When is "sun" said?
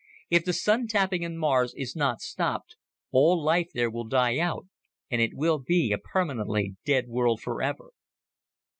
0.53-0.87